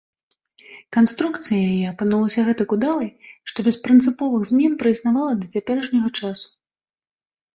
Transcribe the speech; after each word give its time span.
Канструкцыя 0.95 1.59
яе 1.73 1.85
апынулася 1.93 2.45
гэтак 2.47 2.69
удалай, 2.77 3.09
што 3.51 3.57
без 3.69 3.77
прынцыповых 3.87 4.41
змен 4.51 4.73
праіснавала 4.85 5.33
да 5.43 5.51
цяперашняга 5.57 6.09
часу. 6.19 6.47